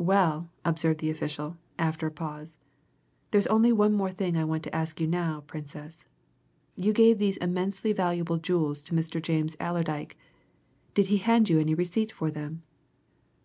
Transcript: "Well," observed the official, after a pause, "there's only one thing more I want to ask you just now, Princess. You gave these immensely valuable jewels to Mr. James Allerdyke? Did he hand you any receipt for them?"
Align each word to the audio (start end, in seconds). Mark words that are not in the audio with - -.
"Well," 0.00 0.50
observed 0.64 0.98
the 0.98 1.10
official, 1.10 1.56
after 1.78 2.08
a 2.08 2.10
pause, 2.10 2.58
"there's 3.30 3.46
only 3.46 3.70
one 3.70 3.92
thing 4.12 4.34
more 4.34 4.40
I 4.42 4.44
want 4.44 4.64
to 4.64 4.74
ask 4.74 4.98
you 4.98 5.06
just 5.06 5.12
now, 5.12 5.42
Princess. 5.42 6.04
You 6.74 6.92
gave 6.92 7.18
these 7.18 7.36
immensely 7.36 7.92
valuable 7.92 8.38
jewels 8.38 8.82
to 8.82 8.92
Mr. 8.92 9.22
James 9.22 9.56
Allerdyke? 9.60 10.16
Did 10.94 11.06
he 11.06 11.18
hand 11.18 11.48
you 11.48 11.60
any 11.60 11.74
receipt 11.76 12.10
for 12.10 12.28
them?" 12.28 12.64